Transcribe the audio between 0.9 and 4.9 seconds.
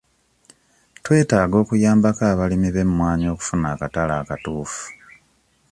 Twetaaga okuyambako abalimi b'emmwanyi okufuna akatale akatuufu.